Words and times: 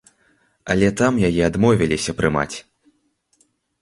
Але 0.73 0.87
там 1.01 1.13
яе 1.29 1.43
адмовіліся 1.49 2.11
прымаць! 2.23 2.57